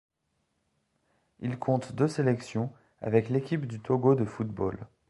[1.41, 4.87] Il compte deux sélections avec l'équipe du Togo de football.